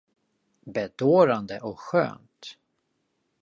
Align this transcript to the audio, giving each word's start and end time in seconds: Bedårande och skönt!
Bedårande 0.65 1.59
och 1.61 1.79
skönt! 1.79 2.57